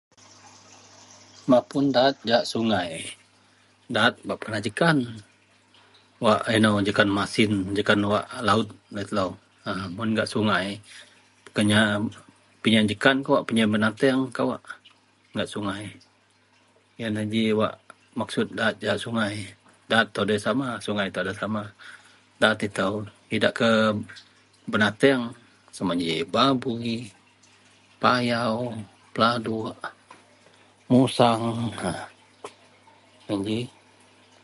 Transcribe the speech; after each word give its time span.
Mapun 1.51 1.85
daat 1.95 2.15
jahak 2.27 2.45
sungai. 2.53 2.89
Daat 3.95 4.13
bak 4.27 4.37
pekena 4.39 4.59
jekan 4.67 4.97
wak 6.25 6.41
ino 6.55 6.71
jekan 6.87 7.09
masin 7.19 7.51
jekan 7.77 7.99
wak 8.11 8.25
lawut 8.47 8.69
laei 8.95 9.07
telo. 9.09 9.27
Mun 9.95 10.09
gak 10.17 10.29
sungai 10.33 10.65
kena 11.55 11.81
pinyeng 12.61 12.87
jekan 12.91 13.17
kawak 13.25 13.45
pinyeng 13.47 13.71
benateng. 13.73 14.19
Kawak 14.37 14.61
gak 15.35 15.49
sungai 15.53 15.83
iyen 16.99 17.17
ji 17.33 17.43
wak 17.59 17.73
maksud 18.19 18.47
daat 18.57 18.73
jegem 18.81 19.01
sungai. 19.05 19.33
Daat 19.91 20.07
ito 20.13 20.21
nda 20.23 20.35
sama. 20.45 20.67
Sungai 20.85 21.07
ito 21.09 21.19
nda 21.25 21.33
sama. 21.41 21.63
Daat 22.41 22.59
ito 22.67 22.87
idak 23.35 23.53
ke 23.59 23.69
benateng 24.71 25.21
sama 25.75 25.93
ji 26.01 26.11
babui 26.33 26.97
payau 28.01 28.57
pelandok 29.13 29.73
musang 30.91 31.43
a 31.81 31.91
iyen 33.27 33.41
ji. 33.47 33.59